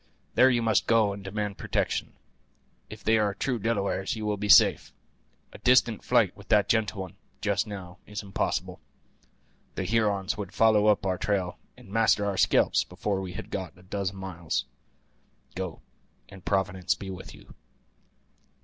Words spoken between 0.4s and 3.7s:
you must go and demand protection; if they are true